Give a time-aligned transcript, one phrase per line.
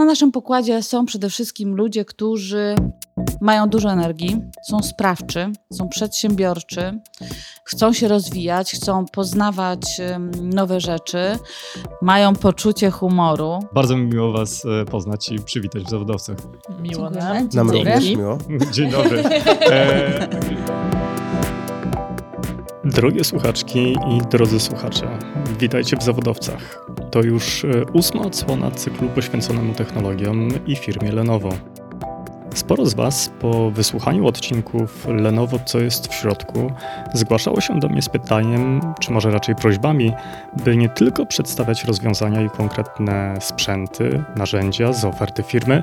[0.00, 2.74] Na naszym pokładzie są przede wszystkim ludzie, którzy
[3.40, 4.36] mają dużo energii,
[4.68, 7.00] są sprawczy, są przedsiębiorczy,
[7.64, 10.00] chcą się rozwijać, chcą poznawać
[10.42, 11.38] nowe rzeczy,
[12.02, 13.58] mają poczucie humoru.
[13.74, 16.36] Bardzo mi miło Was e, poznać i przywitać w zawodowcach.
[16.82, 17.48] Miło nam.
[17.54, 18.38] Nam również miło.
[18.72, 19.22] Dzień dobry.
[19.70, 20.99] E...
[22.84, 25.18] Drogie słuchaczki i drodzy słuchacze,
[25.58, 26.86] witajcie w Zawodowcach.
[27.10, 31.50] To już e, ósma odsłona cyklu poświęconemu technologiom i firmie Lenovo.
[32.54, 36.72] Sporo z Was po wysłuchaniu odcinków Lenovo Co jest w środku
[37.14, 40.12] zgłaszało się do mnie z pytaniem, czy może raczej prośbami,
[40.64, 45.82] by nie tylko przedstawiać rozwiązania i konkretne sprzęty, narzędzia z oferty firmy,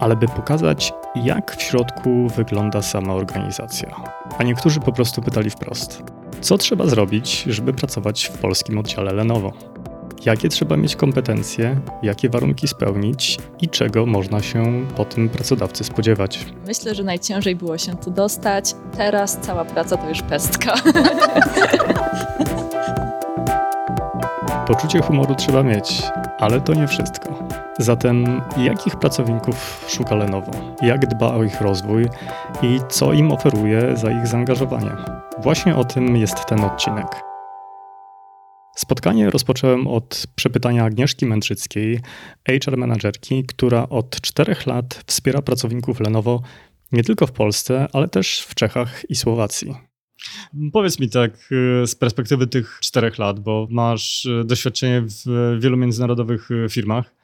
[0.00, 3.96] ale by pokazać, jak w środku wygląda sama organizacja.
[4.38, 6.02] A niektórzy po prostu pytali wprost:
[6.40, 9.73] co trzeba zrobić, żeby pracować w polskim oddziale Lenovo?
[10.26, 16.46] Jakie trzeba mieć kompetencje, jakie warunki spełnić i czego można się po tym pracodawcy spodziewać?
[16.66, 18.74] Myślę, że najciężej było się tu dostać.
[18.96, 20.74] Teraz cała praca to już pestka.
[24.66, 26.02] Poczucie humoru trzeba mieć,
[26.38, 27.48] ale to nie wszystko.
[27.78, 30.52] Zatem jakich pracowników szuka Lenovo?
[30.82, 32.08] Jak dba o ich rozwój
[32.62, 34.90] i co im oferuje za ich zaangażowanie?
[35.38, 37.33] Właśnie o tym jest ten odcinek.
[38.76, 42.00] Spotkanie rozpocząłem od przepytania Agnieszki Mędrzyckiej,
[42.48, 46.42] HR managerki, która od czterech lat wspiera pracowników Lenovo
[46.92, 49.74] nie tylko w Polsce, ale też w Czechach i Słowacji.
[50.72, 51.32] Powiedz mi tak
[51.82, 57.14] y, z perspektywy tych czterech lat, bo masz y, doświadczenie w wielu międzynarodowych y, firmach.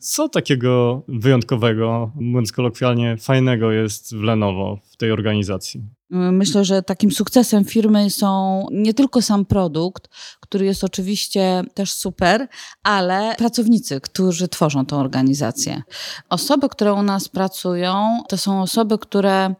[0.00, 5.82] Co takiego wyjątkowego, mówiąc kolokwialnie, fajnego jest w Lenovo, w tej organizacji?
[6.10, 10.08] Myślę, że takim sukcesem firmy są nie tylko sam produkt,
[10.40, 12.48] który jest oczywiście też super,
[12.82, 15.82] ale pracownicy, którzy tworzą tą organizację.
[16.28, 19.54] Osoby, które u nas pracują, to są osoby, które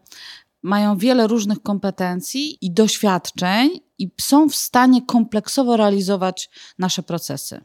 [0.62, 7.60] mają wiele różnych kompetencji i doświadczeń i są w stanie kompleksowo realizować nasze procesy.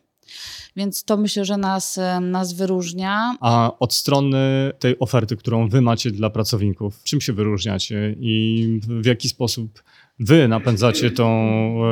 [0.75, 3.35] Więc to myślę, że nas, nas wyróżnia.
[3.39, 9.05] A od strony tej oferty, którą wy macie dla pracowników, czym się wyróżniacie i w
[9.05, 9.83] jaki sposób
[10.19, 11.27] wy napędzacie tą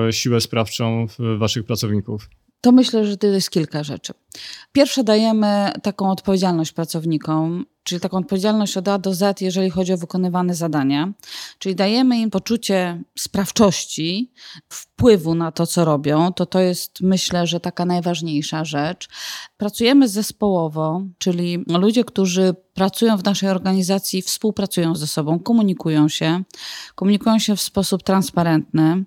[0.07, 1.07] e, siłę sprawczą
[1.37, 2.29] waszych pracowników?
[2.63, 4.13] To myślę, że to jest kilka rzeczy.
[4.71, 9.97] Pierwsze dajemy taką odpowiedzialność pracownikom, czyli taką odpowiedzialność od A do Z, jeżeli chodzi o
[9.97, 11.13] wykonywane zadania.
[11.57, 14.31] Czyli dajemy im poczucie sprawczości,
[14.69, 16.33] wpływu na to, co robią.
[16.33, 19.09] To to jest, myślę, że taka najważniejsza rzecz.
[19.57, 26.43] Pracujemy zespołowo, czyli ludzie, którzy pracują w naszej organizacji, współpracują ze sobą, komunikują się,
[26.95, 29.03] komunikują się w sposób transparentny.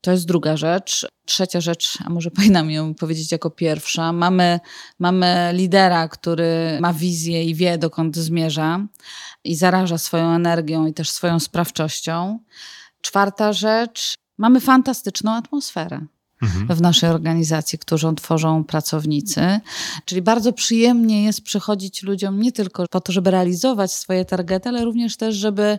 [0.00, 1.06] To jest druga rzecz.
[1.24, 4.12] Trzecia rzecz, a może powinnam ją powiedzieć jako pierwsza.
[4.12, 4.60] Mamy,
[4.98, 8.86] mamy lidera, który ma wizję i wie, dokąd zmierza
[9.44, 12.38] i zaraża swoją energią i też swoją sprawczością.
[13.00, 16.00] Czwarta rzecz, mamy fantastyczną atmosferę.
[16.42, 16.66] Mhm.
[16.76, 19.60] w naszej organizacji, którą tworzą pracownicy.
[20.04, 24.84] Czyli bardzo przyjemnie jest przychodzić ludziom nie tylko po to, żeby realizować swoje targety, ale
[24.84, 25.78] również też, żeby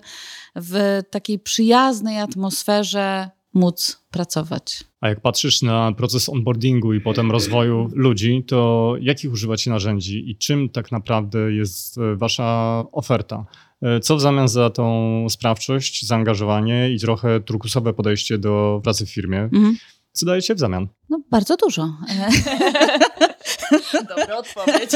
[0.56, 4.84] w takiej przyjaznej atmosferze móc pracować.
[5.02, 10.38] A jak patrzysz na proces onboardingu i potem rozwoju ludzi, to jakich używacie narzędzi i
[10.38, 13.46] czym tak naprawdę jest e, wasza oferta?
[13.82, 19.10] E, co w zamian za tą sprawczość, zaangażowanie i trochę turkusowe podejście do pracy w
[19.10, 19.40] firmie?
[19.40, 19.78] Mhm.
[20.12, 20.88] Co dajecie w zamian?
[21.10, 21.90] No bardzo dużo.
[24.18, 24.92] Dobra odpowiedź.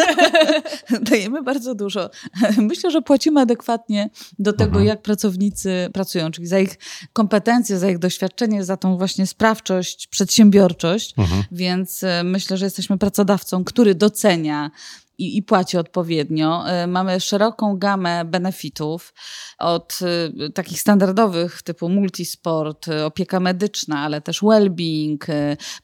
[1.09, 2.09] Dajemy bardzo dużo.
[2.57, 4.09] Myślę, że płacimy adekwatnie
[4.39, 4.85] do tego, mhm.
[4.85, 6.77] jak pracownicy pracują, czyli za ich
[7.13, 11.13] kompetencje, za ich doświadczenie, za tą właśnie sprawczość, przedsiębiorczość.
[11.17, 11.43] Mhm.
[11.51, 14.71] Więc e, myślę, że jesteśmy pracodawcą, który docenia
[15.17, 16.69] i, i płaci odpowiednio.
[16.69, 19.13] E, mamy szeroką gamę benefitów
[19.57, 19.99] od
[20.45, 25.17] e, takich standardowych typu multisport, e, opieka medyczna, ale też well-being,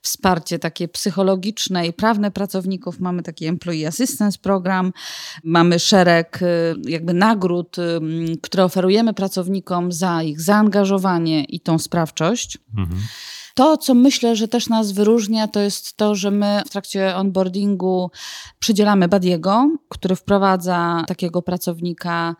[0.01, 2.99] wsparcie takie psychologiczne i prawne pracowników.
[2.99, 4.93] Mamy taki Employee Assistance Program,
[5.43, 6.39] mamy szereg
[6.85, 7.75] jakby nagród,
[8.41, 12.57] które oferujemy pracownikom za ich zaangażowanie i tą sprawczość.
[12.77, 13.01] Mhm.
[13.55, 18.11] To, co myślę, że też nas wyróżnia, to jest to, że my w trakcie onboardingu
[18.59, 22.35] przydzielamy Badiego, który wprowadza takiego pracownika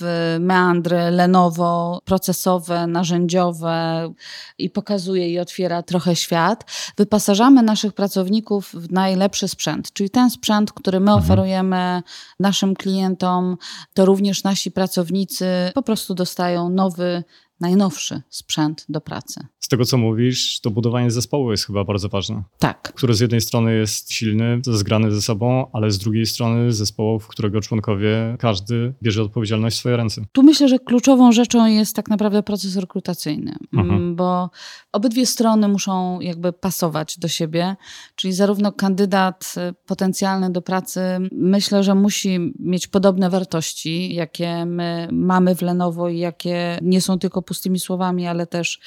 [0.00, 4.12] w meandry Lenovo, procesowe, narzędziowe
[4.58, 6.64] i pokazuje i otwiera trochę świat.
[6.96, 11.24] Wyposażamy naszych pracowników w najlepszy sprzęt, czyli ten sprzęt, który my mhm.
[11.24, 12.02] oferujemy
[12.40, 13.56] naszym klientom,
[13.94, 17.24] to również nasi pracownicy po prostu dostają nowy
[17.60, 19.46] najnowszy sprzęt do pracy.
[19.58, 22.42] Z tego, co mówisz, to budowanie zespołu jest chyba bardzo ważne.
[22.58, 22.92] Tak.
[22.92, 27.28] Który z jednej strony jest silny, zgrany ze sobą, ale z drugiej strony zespołu, w
[27.28, 30.24] którego członkowie każdy bierze odpowiedzialność w swoje ręce.
[30.32, 34.16] Tu myślę, że kluczową rzeczą jest tak naprawdę proces rekrutacyjny, mhm.
[34.16, 34.50] bo
[34.92, 37.76] obydwie strony muszą jakby pasować do siebie,
[38.16, 41.00] czyli zarówno kandydat y, potencjalny do pracy
[41.32, 47.18] myślę, że musi mieć podobne wartości, jakie my mamy w Lenovo i jakie nie są
[47.18, 48.80] tylko pustymi słowami, ale też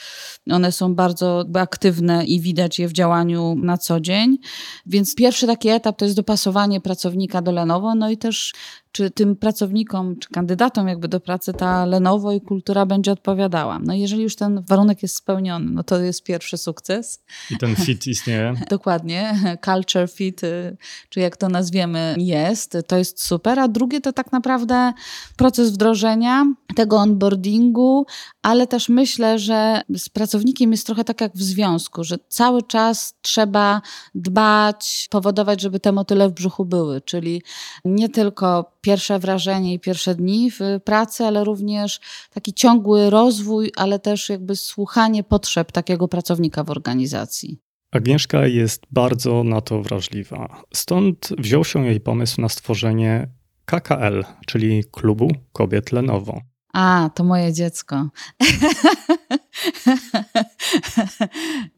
[0.51, 4.37] one są bardzo aktywne i widać je w działaniu na co dzień.
[4.85, 8.53] Więc pierwszy taki etap to jest dopasowanie pracownika do Lenovo, no i też
[8.91, 13.79] czy tym pracownikom, czy kandydatom jakby do pracy ta Lenovo i kultura będzie odpowiadała.
[13.79, 17.23] No jeżeli już ten warunek jest spełniony, no to jest pierwszy sukces.
[17.51, 18.53] I ten fit istnieje.
[18.69, 20.77] Dokładnie, culture fit, y,
[21.09, 23.59] czy jak to nazwiemy, jest, to jest super.
[23.59, 24.93] A drugie to tak naprawdę
[25.37, 26.45] proces wdrożenia,
[26.75, 28.05] tego onboardingu,
[28.49, 33.15] ale też myślę, że z pracownikiem jest trochę tak jak w związku, że cały czas
[33.21, 33.81] trzeba
[34.15, 37.41] dbać, powodować, żeby te motyle w brzuchu były, czyli
[37.85, 41.99] nie tylko pierwsze wrażenie i pierwsze dni w pracy, ale również
[42.33, 47.59] taki ciągły rozwój, ale też jakby słuchanie potrzeb takiego pracownika w organizacji.
[47.91, 50.63] Agnieszka jest bardzo na to wrażliwa.
[50.73, 53.29] Stąd wziął się jej pomysł na stworzenie
[53.65, 56.41] KKL, czyli Klubu Kobiet Lenovo.
[56.73, 58.09] A, to moje dziecko.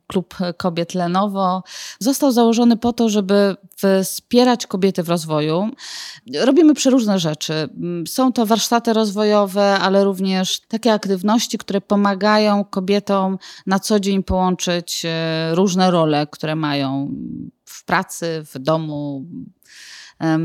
[0.08, 1.64] Klub Kobiet Lenovo
[2.00, 3.56] został założony po to, żeby
[4.04, 5.70] wspierać kobiety w rozwoju.
[6.36, 7.70] Robimy przeróżne rzeczy.
[8.08, 15.06] Są to warsztaty rozwojowe, ale również takie aktywności, które pomagają kobietom na co dzień połączyć
[15.06, 17.12] e, różne role, które mają
[17.66, 19.26] w pracy, w domu,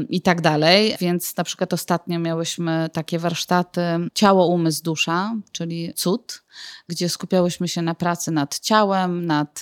[0.09, 0.97] i tak dalej.
[1.01, 3.81] Więc na przykład ostatnio miałyśmy takie warsztaty
[4.15, 6.43] ciało, umysł, dusza, czyli cud,
[6.89, 9.61] gdzie skupiałyśmy się na pracy nad ciałem, nad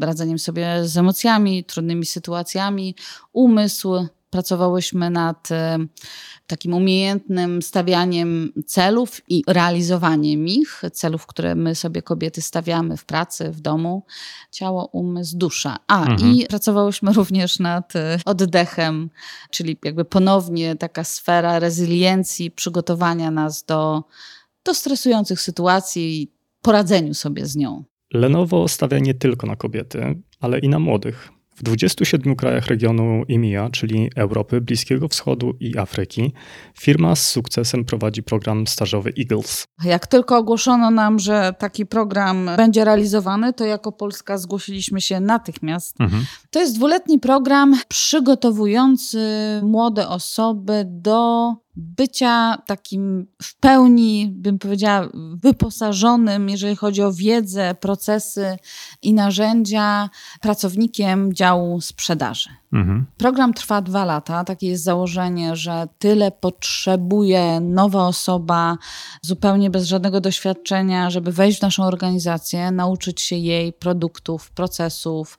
[0.00, 2.94] radzeniem sobie z emocjami, trudnymi sytuacjami,
[3.32, 5.78] umysł, pracowałyśmy nad e,
[6.46, 13.50] takim umiejętnym stawianiem celów i realizowaniem ich, celów, które my sobie kobiety stawiamy w pracy,
[13.50, 14.06] w domu,
[14.50, 15.76] ciało, umysł, dusza.
[15.86, 16.34] A mhm.
[16.34, 19.10] i pracowałyśmy również nad e, oddechem,
[19.50, 24.04] czyli jakby ponownie taka sfera rezyliencji, przygotowania nas do,
[24.64, 26.32] do stresujących sytuacji i
[26.62, 27.84] poradzeniu sobie z nią.
[28.14, 31.37] Lenovo stawia nie tylko na kobiety, ale i na młodych.
[31.58, 36.32] W 27 krajach regionu EMEA, czyli Europy, Bliskiego Wschodu i Afryki,
[36.80, 39.64] firma z sukcesem prowadzi program stażowy Eagles.
[39.84, 46.00] Jak tylko ogłoszono nam, że taki program będzie realizowany, to jako Polska zgłosiliśmy się natychmiast.
[46.00, 46.26] Mhm.
[46.50, 49.18] To jest dwuletni program przygotowujący
[49.62, 58.56] młode osoby do bycia takim w pełni, bym powiedziała, wyposażonym, jeżeli chodzi o wiedzę, procesy
[59.02, 60.10] i narzędzia,
[60.40, 62.50] pracownikiem działu sprzedaży.
[62.72, 63.06] Mhm.
[63.16, 64.44] Program trwa dwa lata.
[64.44, 68.78] Takie jest założenie, że tyle potrzebuje nowa osoba,
[69.22, 75.38] zupełnie bez żadnego doświadczenia, żeby wejść w naszą organizację, nauczyć się jej produktów, procesów,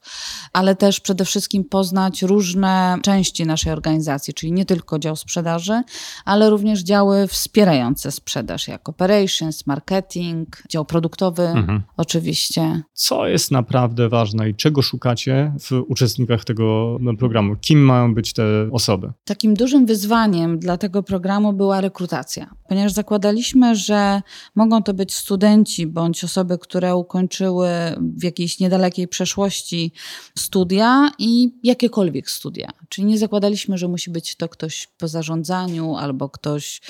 [0.53, 5.81] ale też przede wszystkim poznać różne części naszej organizacji, czyli nie tylko dział sprzedaży,
[6.25, 11.81] ale również działy wspierające sprzedaż, jak operations, marketing, dział produktowy, mhm.
[11.97, 12.81] oczywiście.
[12.93, 17.55] Co jest naprawdę ważne i czego szukacie w uczestnikach tego programu?
[17.61, 19.11] Kim mają być te osoby?
[19.25, 24.21] Takim dużym wyzwaniem dla tego programu była rekrutacja, ponieważ zakładaliśmy, że
[24.55, 27.69] mogą to być studenci bądź osoby, które ukończyły
[28.17, 29.91] w jakiejś niedalekiej przeszłości
[30.37, 32.69] studia i jakiekolwiek studia.
[32.89, 36.81] Czyli nie zakładaliśmy, że musi być to ktoś po zarządzaniu albo ktoś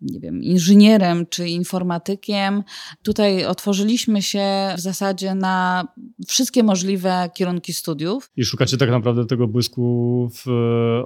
[0.00, 2.62] nie wiem, inżynierem czy informatykiem.
[3.02, 4.44] Tutaj otworzyliśmy się
[4.76, 5.88] w zasadzie na
[6.28, 8.30] wszystkie możliwe kierunki studiów.
[8.36, 10.46] I szukacie tak naprawdę tego błysku w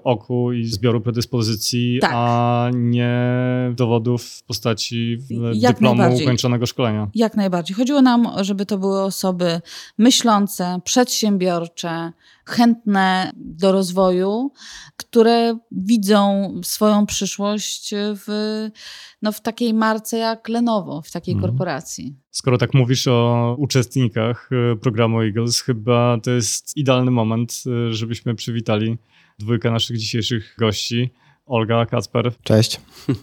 [0.05, 2.11] oku i zbioru predyspozycji, tak.
[2.15, 3.13] a nie
[3.77, 5.19] dowodów w postaci
[5.55, 7.11] Jak dyplomu ukończonego szkolenia.
[7.15, 7.77] Jak najbardziej.
[7.77, 9.61] Chodziło nam, żeby to były osoby
[9.99, 12.13] myślące, przedsiębiorcze,
[12.45, 14.53] chętne do rozwoju,
[14.97, 18.27] które widzą swoją przyszłość w,
[19.23, 21.51] no, w takiej marce jak Lenovo, w takiej mhm.
[21.51, 22.17] korporacji.
[22.31, 28.35] Skoro tak mówisz o uczestnikach e, programu Eagles, chyba to jest idealny moment, e, żebyśmy
[28.35, 28.99] przywitali
[29.39, 31.11] dwójkę naszych dzisiejszych gości.
[31.47, 32.33] Olga, Kacper.
[32.43, 32.81] Cześć.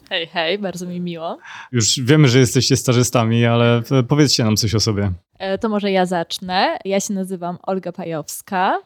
[0.10, 1.38] Hej, hej, bardzo mi miło.
[1.72, 5.12] Już wiemy, że jesteście starzystami, ale powiedzcie nam coś o sobie.
[5.40, 6.78] E, to może ja zacznę.
[6.86, 8.80] Ja się nazywam Olga Pajowska.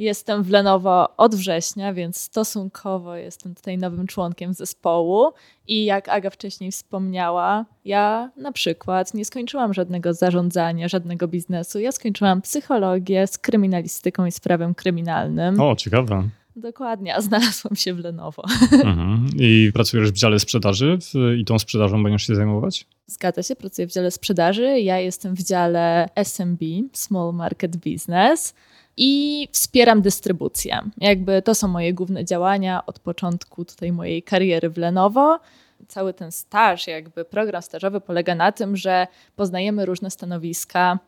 [0.00, 5.32] Jestem w Lenovo od września, więc stosunkowo jestem tutaj nowym członkiem zespołu.
[5.68, 11.78] I jak Aga wcześniej wspomniała, ja na przykład nie skończyłam żadnego zarządzania, żadnego biznesu.
[11.78, 15.60] Ja skończyłam psychologię z kryminalistyką i z prawem kryminalnym.
[15.60, 16.28] O, ciekawe.
[16.60, 18.42] Dokładnie, a znalazłam się w Lenovo.
[18.72, 19.26] Mhm.
[19.38, 20.98] I pracujesz w dziale sprzedaży
[21.38, 22.86] i tą sprzedażą będziesz się zajmować?
[23.06, 24.80] Zgadza się, pracuję w dziale sprzedaży.
[24.80, 26.60] Ja jestem w dziale SMB,
[26.92, 28.54] Small Market Business
[28.96, 30.80] i wspieram dystrybucję.
[30.98, 35.40] Jakby to są moje główne działania od początku tutaj mojej kariery w Lenovo.
[35.88, 40.98] Cały ten staż, jakby program stażowy polega na tym, że poznajemy różne stanowiska,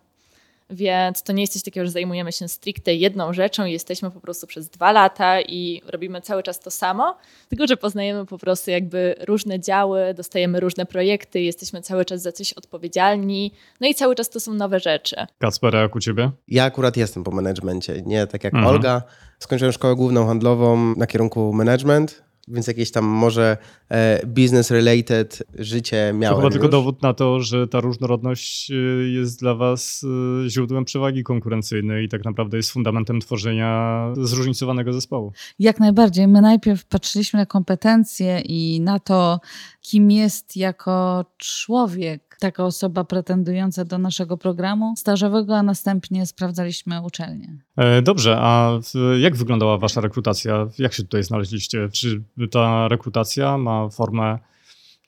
[0.73, 4.21] więc to nie jest coś takiego, że zajmujemy się stricte jedną rzeczą i jesteśmy po
[4.21, 7.17] prostu przez dwa lata i robimy cały czas to samo,
[7.49, 12.33] tylko że poznajemy po prostu jakby różne działy, dostajemy różne projekty, jesteśmy cały czas za
[12.33, 15.17] coś odpowiedzialni, no i cały czas to są nowe rzeczy.
[15.39, 16.31] Kacper, jak u ciebie?
[16.49, 18.75] Ja akurat jestem po managemencie, nie tak jak mhm.
[18.75, 19.03] Olga.
[19.39, 23.57] Skończyłem szkołę główną handlową na kierunku management, więc jakieś tam może
[23.89, 26.35] e, business-related życie miałem.
[26.35, 26.53] To chyba już.
[26.53, 28.75] tylko dowód na to, że ta różnorodność e,
[29.09, 30.05] jest dla Was
[30.45, 35.33] e, źródłem przewagi konkurencyjnej i tak naprawdę jest fundamentem tworzenia zróżnicowanego zespołu.
[35.59, 36.29] Jak najbardziej.
[36.29, 39.41] My najpierw patrzyliśmy na kompetencje i na to,
[39.81, 47.59] kim jest jako człowiek taka osoba pretendująca do naszego programu stażowego, a następnie sprawdzaliśmy uczelnię.
[47.77, 48.79] E, dobrze, a
[49.21, 50.69] jak wyglądała wasza rekrutacja?
[50.79, 51.89] Jak się tutaj znaleźliście?
[51.93, 54.39] Czy ta rekrutacja ma formę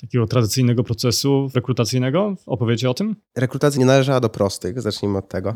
[0.01, 2.35] takiego tradycyjnego procesu rekrutacyjnego?
[2.47, 3.17] Opowiecie o tym?
[3.37, 5.55] Rekrutacja nie należała do prostych, zacznijmy od tego.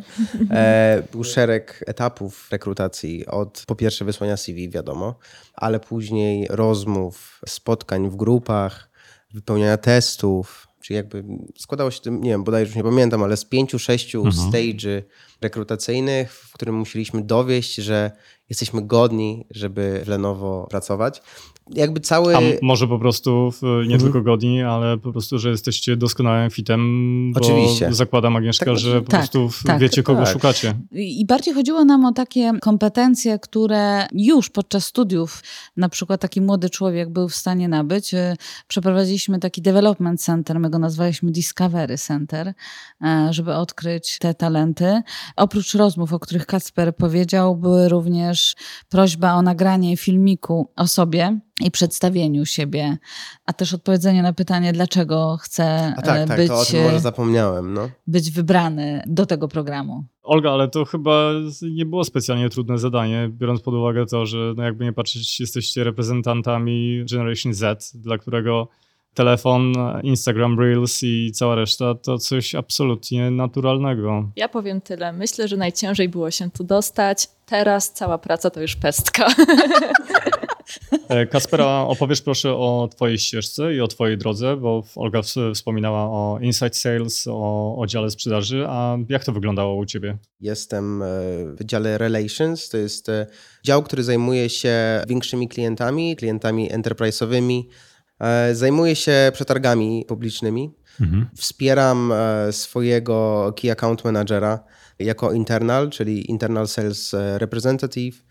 [0.50, 5.14] E, był szereg etapów rekrutacji, od po pierwsze wysłania CV, wiadomo,
[5.54, 8.90] ale później rozmów, spotkań w grupach,
[9.34, 11.24] wypełniania testów, Czyli jakby
[11.58, 14.50] składało się, nie wiem, bodajże już nie pamiętam, ale z pięciu, sześciu mhm.
[14.50, 15.02] stage'y
[15.40, 18.10] rekrutacyjnych, w którym musieliśmy dowieść, że
[18.48, 21.22] jesteśmy godni, żeby w Lenovo pracować.
[21.74, 22.36] Jakby cały...
[22.36, 24.00] A może po prostu nie mhm.
[24.00, 27.94] tylko godni, ale po prostu, że jesteście doskonałym fitem, bo Oczywiście.
[27.94, 30.32] zakładam Agnieszka, tak, że po tak, prostu tak, wiecie, kogo tak.
[30.32, 30.74] szukacie.
[30.92, 35.42] I bardziej chodziło nam o takie kompetencje, które już podczas studiów
[35.76, 38.14] na przykład taki młody człowiek był w stanie nabyć.
[38.14, 38.36] Y,
[38.68, 42.54] przeprowadziliśmy taki development center, my go nazwaliśmy Discovery Center,
[43.02, 45.02] e, żeby odkryć te talenty.
[45.36, 48.56] Oprócz rozmów, o których Kacper powiedział, były również
[48.88, 52.98] prośba o nagranie filmiku o sobie i przedstawieniu siebie,
[53.46, 57.00] a też odpowiedzenie na pytanie, dlaczego chce a tak, tak, być, to o tym może
[57.00, 57.90] zapomniałem, no.
[58.06, 60.04] być wybrany do tego programu.
[60.22, 61.30] Olga, ale to chyba
[61.62, 65.84] nie było specjalnie trudne zadanie, biorąc pod uwagę to, że no jakby nie patrzeć, jesteście
[65.84, 68.68] reprezentantami Generation Z, dla którego
[69.14, 69.72] telefon,
[70.02, 74.30] Instagram Reels i cała reszta to coś absolutnie naturalnego.
[74.36, 75.12] Ja powiem tyle.
[75.12, 77.28] Myślę, że najciężej było się tu dostać.
[77.46, 79.26] Teraz cała praca to już pestka.
[81.08, 85.20] E, Kaspera, opowiesz proszę o Twojej ścieżce i o Twojej drodze, bo Olga
[85.54, 90.18] wspominała o Inside Sales, o, o dziale sprzedaży, a jak to wyglądało u Ciebie?
[90.40, 91.06] Jestem e,
[91.54, 93.26] w dziale Relations, to jest e,
[93.64, 97.64] dział, który zajmuje się większymi klientami, klientami enterprise'owymi,
[98.52, 100.70] zajmuję się przetargami publicznymi.
[101.00, 101.26] Mhm.
[101.36, 102.12] Wspieram
[102.50, 104.64] swojego Key Account Managera
[104.98, 108.27] jako internal, czyli Internal Sales Representative.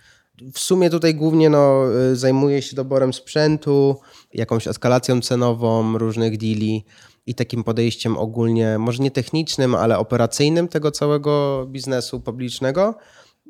[0.53, 3.99] W sumie tutaj głównie no, zajmuję się doborem sprzętu,
[4.33, 6.85] jakąś eskalacją cenową różnych deali
[7.25, 12.95] i takim podejściem ogólnie, może nie technicznym, ale operacyjnym tego całego biznesu publicznego.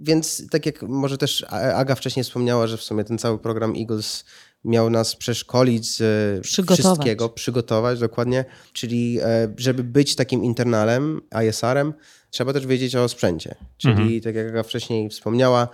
[0.01, 4.25] Więc tak jak może też Aga wcześniej wspomniała, że w sumie ten cały program Eagles
[4.65, 6.79] miał nas przeszkolić z przygotować.
[6.79, 11.93] wszystkiego, przygotować dokładnie, czyli e, żeby być takim internalem, ISR-em,
[12.29, 13.55] trzeba też wiedzieć o sprzęcie.
[13.77, 14.21] Czyli mhm.
[14.21, 15.67] tak jak wcześniej wspomniała,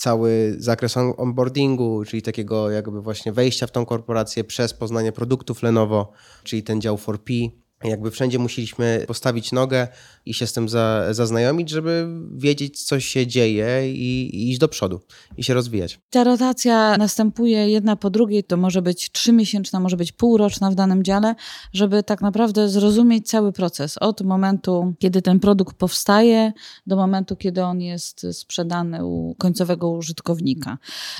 [0.00, 6.12] cały zakres onboardingu, czyli takiego jakby właśnie wejścia w tą korporację przez poznanie produktów Lenovo,
[6.44, 7.50] czyli ten dział 4P,
[7.84, 9.88] jakby wszędzie musieliśmy postawić nogę
[10.26, 14.68] i się z tym za, zaznajomić, żeby wiedzieć, co się dzieje i, i, iść do
[14.68, 15.00] przodu
[15.36, 16.00] i się rozwijać.
[16.10, 21.04] Ta rotacja następuje jedna po drugiej, to może być trzymiesięczna, może być półroczna w danym
[21.04, 21.34] dziale,
[21.72, 26.52] żeby tak naprawdę zrozumieć cały proces od momentu, kiedy ten produkt powstaje,
[26.86, 30.78] do momentu, kiedy on jest sprzedany u końcowego użytkownika.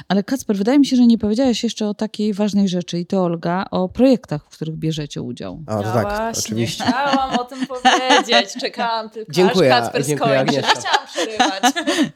[0.09, 3.25] Ale Kacper, wydaje mi się, że nie powiedziałeś jeszcze o takiej ważnej rzeczy i to
[3.25, 5.62] Olga, o projektach, w których bierzecie udział.
[5.67, 6.85] A, to tak, oczywiście.
[6.85, 10.57] Chciałam o tym powiedzieć, czekałam tylko dziękuję, aż Kacper dziękuję, skończy.
[10.57, 11.62] Nie chciałam przerywać.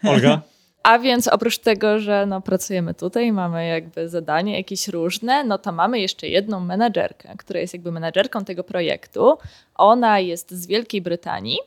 [0.09, 0.41] Olga?
[0.83, 5.73] A więc oprócz tego, że no, pracujemy tutaj, mamy jakby zadanie jakieś różne, no to
[5.73, 9.39] mamy jeszcze jedną menadżerkę, która jest jakby menadżerką tego projektu.
[9.75, 11.59] Ona jest z Wielkiej Brytanii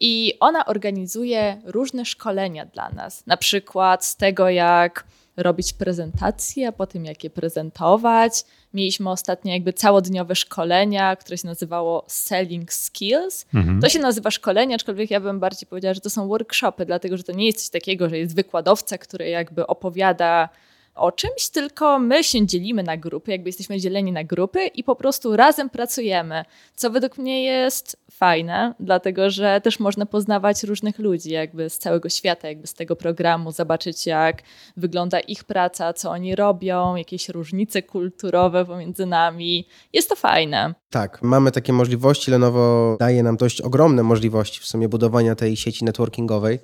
[0.00, 5.04] I ona organizuje różne szkolenia dla nas, na przykład z tego, jak
[5.38, 8.44] robić prezentacje, a potem jak je prezentować.
[8.74, 13.46] Mieliśmy ostatnio jakby całodniowe szkolenia, które się nazywało Selling Skills.
[13.54, 13.80] Mhm.
[13.80, 17.22] To się nazywa szkolenie, aczkolwiek ja bym bardziej powiedziała, że to są workshopy, dlatego że
[17.22, 20.48] to nie jest coś takiego, że jest wykładowca, który jakby opowiada
[20.98, 24.96] o czymś, tylko my się dzielimy na grupy, jakby jesteśmy dzieleni na grupy i po
[24.96, 31.30] prostu razem pracujemy, co według mnie jest fajne, dlatego że też można poznawać różnych ludzi
[31.30, 34.42] jakby z całego świata, jakby z tego programu, zobaczyć jak
[34.76, 39.66] wygląda ich praca, co oni robią, jakieś różnice kulturowe pomiędzy nami.
[39.92, 40.74] Jest to fajne.
[40.90, 42.30] Tak, mamy takie możliwości.
[42.30, 46.58] Lenovo daje nam dość ogromne możliwości w sumie budowania tej sieci networkingowej.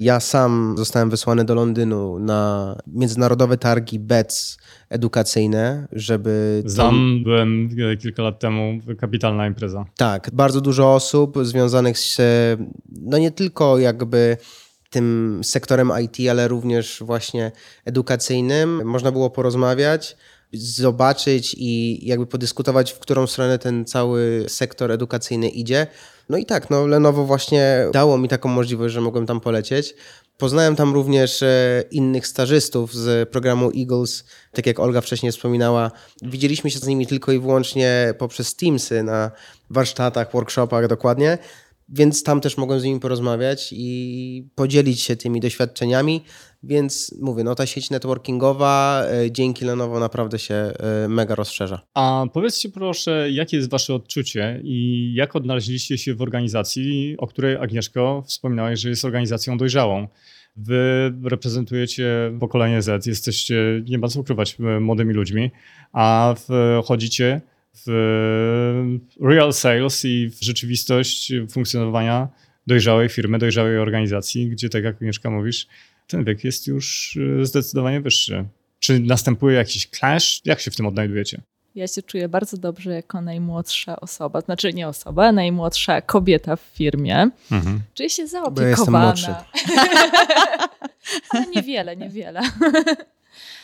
[0.00, 4.58] Ja sam zostałem wysłany do Londynu na międzynarodowe targi BETS
[4.90, 6.64] edukacyjne, żeby...
[6.76, 9.84] Tam byłem e, kilka lat temu, kapitalna impreza.
[9.96, 12.20] Tak, bardzo dużo osób związanych z,
[13.02, 14.36] no nie tylko jakby
[14.90, 17.52] tym sektorem IT, ale również właśnie
[17.84, 18.84] edukacyjnym.
[18.84, 20.16] Można było porozmawiać,
[20.52, 25.86] zobaczyć i jakby podyskutować, w którą stronę ten cały sektor edukacyjny idzie.
[26.28, 29.94] No i tak, no Lenovo właśnie dało mi taką możliwość, że mogłem tam polecieć.
[30.38, 35.90] Poznałem tam również e, innych stażystów z programu Eagles, tak jak Olga wcześniej wspominała.
[36.22, 39.30] Widzieliśmy się z nimi tylko i wyłącznie poprzez Teamsy na
[39.70, 41.38] warsztatach, workshopach dokładnie,
[41.88, 46.24] więc tam też mogłem z nimi porozmawiać i podzielić się tymi doświadczeniami.
[46.64, 51.80] Więc mówię, no ta sieć networkingowa e, dzięki Lenovo naprawdę się e, mega rozszerza.
[51.94, 57.56] A powiedzcie proszę, jakie jest wasze odczucie i jak odnaleźliście się w organizacji, o której
[57.56, 60.08] Agnieszko wspominałeś, że jest organizacją dojrzałą?
[60.56, 65.50] Wy reprezentujecie pokolenie Z, jesteście, nie ma co ukrywać, młodymi ludźmi,
[65.92, 66.34] a
[66.82, 67.40] wchodzicie
[67.86, 67.90] w
[69.20, 72.28] real sales i w rzeczywistość funkcjonowania
[72.66, 75.66] dojrzałej firmy, dojrzałej organizacji, gdzie tak jak Agnieszka mówisz,
[76.06, 78.44] ten wiek jest już e, zdecydowanie wyższy.
[78.78, 80.40] Czy następuje jakiś clash?
[80.44, 81.42] Jak się w tym odnajdujecie?
[81.74, 87.30] Ja się czuję bardzo dobrze jako najmłodsza osoba, znaczy nie osoba, najmłodsza kobieta w firmie.
[87.52, 87.80] Mhm.
[87.94, 89.14] Czuję się zaopiekowana.
[91.30, 92.40] Ale niewiele, niewiele.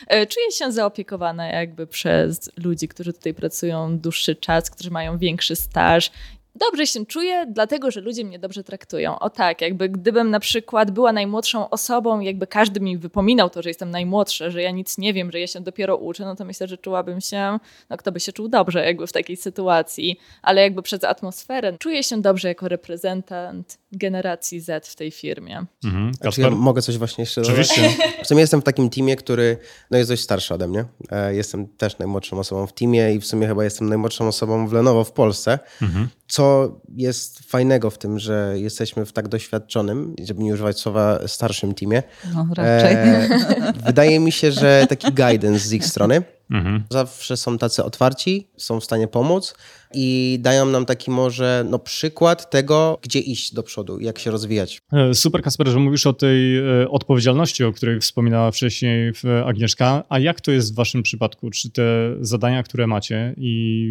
[0.07, 5.55] E, czuję się zaopiekowana jakby przez ludzi, którzy tutaj pracują dłuższy czas, którzy mają większy
[5.55, 6.11] staż
[6.55, 9.19] dobrze się czuję, dlatego że ludzie mnie dobrze traktują.
[9.19, 13.69] O tak, jakby gdybym na przykład była najmłodszą osobą, jakby każdy mi wypominał to, że
[13.69, 16.67] jestem najmłodsza, że ja nic nie wiem, że ja się dopiero uczę, no to myślę,
[16.67, 17.59] że czułabym się,
[17.89, 22.03] no kto by się czuł dobrze jakby w takiej sytuacji, ale jakby przez atmosferę czuję
[22.03, 25.65] się dobrze jako reprezentant generacji Z w tej firmie.
[25.83, 26.11] Mhm.
[26.37, 27.71] Ja mogę coś właśnie jeszcze dodać?
[27.71, 28.05] Oczywiście.
[28.23, 29.57] W sumie jestem w takim teamie, który
[29.91, 30.85] no, jest dość starszy ode mnie.
[31.11, 34.73] E, jestem też najmłodszą osobą w teamie i w sumie chyba jestem najmłodszą osobą w
[34.73, 35.59] Lenovo w Polsce.
[35.81, 41.19] Mhm co jest fajnego w tym, że jesteśmy w tak doświadczonym, żeby nie używać słowa
[41.27, 42.03] starszym teamie.
[42.33, 42.93] No, raczej.
[42.93, 46.23] E, wydaje mi się, że taki guidance z ich strony.
[46.51, 46.83] Mhm.
[46.89, 49.55] Zawsze są tacy otwarci, są w stanie pomóc
[49.93, 54.81] i dają nam taki może no, przykład tego, gdzie iść do przodu, jak się rozwijać.
[54.93, 59.13] E, super, Kasper, że mówisz o tej e, odpowiedzialności, o której wspominała wcześniej
[59.45, 60.03] Agnieszka.
[60.09, 61.49] A jak to jest w Waszym przypadku?
[61.49, 61.83] Czy te
[62.21, 63.89] zadania, które macie i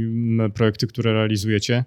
[0.55, 1.85] projekty, które realizujecie,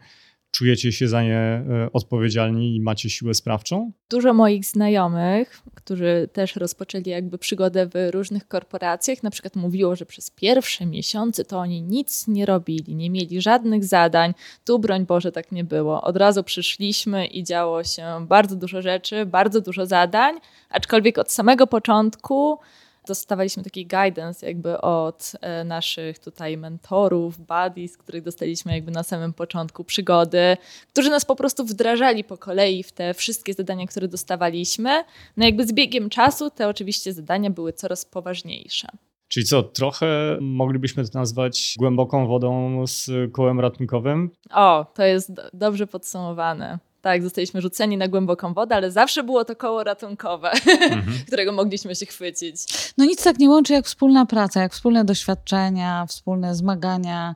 [0.52, 3.92] czujecie się za nie e, odpowiedzialni i macie siłę sprawczą?
[4.10, 10.06] Dużo moich znajomych, którzy też rozpoczęli jakby przygodę w różnych korporacjach, na przykład mówiło, że
[10.06, 14.34] przez pierwsze miesiące to oni nic nie robili, nie mieli żadnych zadań.
[14.66, 16.02] Tu broń Boże tak nie było.
[16.02, 20.36] Od razu przyszliśmy i działo się bardzo dużo rzeczy, bardzo dużo zadań,
[20.70, 22.60] aczkolwiek od samego początku
[23.08, 29.34] dostawaliśmy taki guidance jakby od e, naszych tutaj mentorów, buddies, których dostaliśmy jakby na samym
[29.34, 30.58] początku przygody,
[30.94, 35.04] którzy nas po prostu wdrażali po kolei w te wszystkie zadania, które dostawaliśmy.
[35.38, 38.88] No jakby z biegiem czasu te oczywiście zadania były coraz poważniejsze.
[39.28, 44.30] Czyli co, trochę moglibyśmy to nazwać głęboką wodą z kołem ratunkowym?
[44.52, 46.80] O, to jest do dobrze podsumowane.
[47.02, 51.18] Tak, zostaliśmy rzuceni na głęboką wodę, ale zawsze było to koło ratunkowe, mhm.
[51.28, 52.66] którego mogliśmy się chwycić.
[52.98, 57.36] No nic tak nie łączy jak wspólna praca, jak wspólne doświadczenia, wspólne zmagania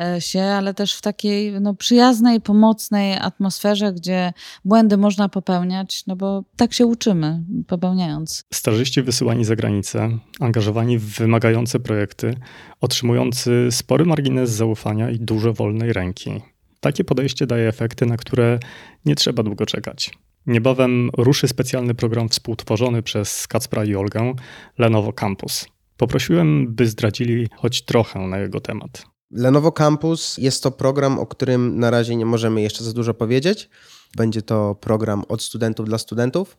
[0.00, 4.32] e, się, ale też w takiej no, przyjaznej, pomocnej atmosferze, gdzie
[4.64, 8.44] błędy można popełniać, no bo tak się uczymy, popełniając.
[8.54, 12.36] Starzyści wysyłani za granicę, angażowani w wymagające projekty,
[12.80, 16.55] otrzymujący spory margines zaufania i dużo wolnej ręki.
[16.86, 18.58] Takie podejście daje efekty, na które
[19.04, 20.10] nie trzeba długo czekać.
[20.46, 24.34] Niebawem ruszy specjalny program współtworzony przez Kacpra i Olgę
[24.78, 25.66] Lenovo Campus.
[25.96, 29.02] Poprosiłem, by zdradzili choć trochę na jego temat.
[29.30, 33.68] Lenovo Campus jest to program, o którym na razie nie możemy jeszcze za dużo powiedzieć.
[34.16, 36.58] Będzie to program od studentów dla studentów.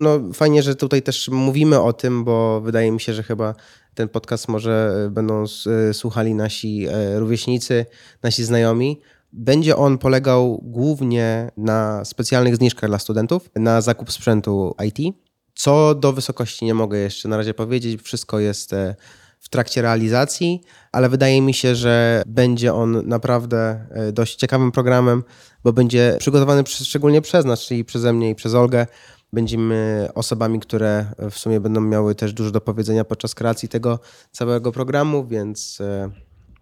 [0.00, 3.54] No, fajnie, że tutaj też mówimy o tym, bo wydaje mi się, że chyba
[3.94, 5.44] ten podcast może będą
[5.92, 7.86] słuchali nasi e, rówieśnicy,
[8.22, 9.00] nasi znajomi.
[9.36, 15.16] Będzie on polegał głównie na specjalnych zniżkach dla studentów, na zakup sprzętu IT.
[15.54, 18.94] Co do wysokości nie mogę jeszcze na razie powiedzieć, wszystko jest e,
[19.40, 20.60] w trakcie realizacji,
[20.92, 25.22] ale wydaje mi się, że będzie on naprawdę e, dość ciekawym programem,
[25.64, 28.86] bo będzie przygotowany szczególnie przez nas, czyli przeze mnie i przez Olgę.
[29.32, 33.98] Będziemy osobami, które w sumie będą miały też dużo do powiedzenia podczas kreacji tego
[34.32, 36.10] całego programu, więc e,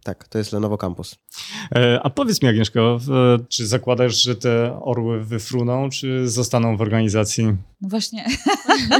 [0.04, 1.16] tak, to jest Lenovo Campus.
[1.74, 2.98] E, a powiedz mi, Agnieszko,
[3.48, 7.44] czy zakładasz, że te orły wyfruną, czy zostaną w organizacji?
[7.80, 8.24] No właśnie,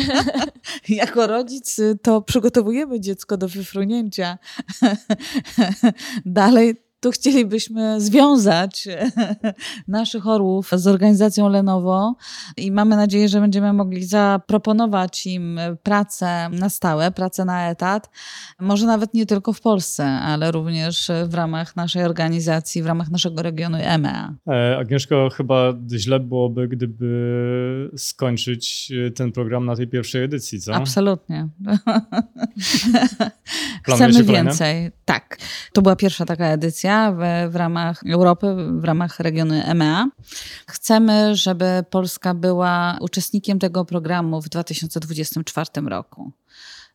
[0.89, 4.39] jako rodzic to przygotowujemy dziecko do wyfrunięcia.
[6.27, 8.89] Dalej tu chcielibyśmy związać
[9.89, 12.17] naszych orłów z organizacją Lenovo
[12.57, 18.11] i mamy nadzieję, że będziemy mogli zaproponować im pracę na stałe, pracę na etat.
[18.61, 23.43] Może nawet nie tylko w Polsce, ale również w ramach naszej organizacji, w ramach naszego
[23.43, 24.35] regionu EMEA.
[24.49, 30.75] E, Agnieszko, chyba źle byłoby, gdyby skończyć ten program na tej pierwszej edycji, co?
[30.75, 31.49] Absolutnie.
[33.83, 34.91] Chcemy więcej.
[35.05, 35.39] Tak.
[35.73, 38.47] To była pierwsza taka edycja w, w ramach Europy,
[38.81, 40.07] w ramach regionu EMEA.
[40.67, 46.33] Chcemy, żeby Polska była uczestnikiem tego programu w 2024 roku.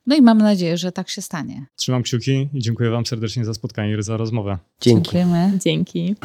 [0.07, 1.65] No i mam nadzieję, że tak się stanie.
[1.75, 4.57] Trzymam kciuki i dziękuję Wam serdecznie za spotkanie i za rozmowę.
[4.81, 5.03] Dzięki.
[5.03, 5.59] Dziękujemy.
[5.59, 6.15] Dzięki.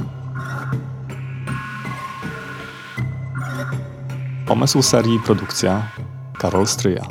[4.46, 5.92] Pomysł serii produkcja
[6.38, 7.06] Karol Stryja.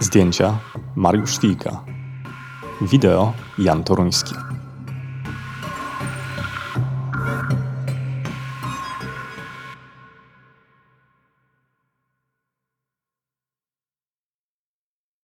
[0.00, 0.58] Zdjęcia
[0.96, 1.84] Mariusz Wilka.
[2.82, 4.34] Wideo Jan Toruński.